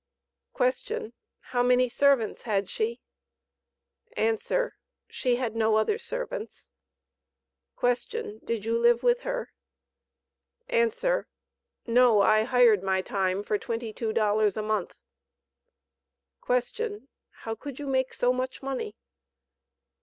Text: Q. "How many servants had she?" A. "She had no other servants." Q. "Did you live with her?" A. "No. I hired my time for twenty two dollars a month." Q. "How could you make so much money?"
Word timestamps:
Q. 0.55 1.13
"How 1.53 1.61
many 1.61 1.87
servants 1.87 2.41
had 2.41 2.71
she?" 2.71 3.01
A. 4.17 4.35
"She 5.07 5.35
had 5.35 5.55
no 5.55 5.75
other 5.75 5.99
servants." 5.99 6.71
Q. 7.79 8.39
"Did 8.43 8.65
you 8.65 8.79
live 8.79 9.03
with 9.03 9.19
her?" 9.21 9.51
A. 10.71 10.91
"No. 11.85 12.19
I 12.21 12.43
hired 12.45 12.81
my 12.81 13.03
time 13.03 13.43
for 13.43 13.59
twenty 13.59 13.93
two 13.93 14.11
dollars 14.11 14.57
a 14.57 14.63
month." 14.63 14.95
Q. 16.47 17.07
"How 17.43 17.53
could 17.53 17.77
you 17.77 17.85
make 17.85 18.11
so 18.15 18.33
much 18.33 18.63
money?" 18.63 18.95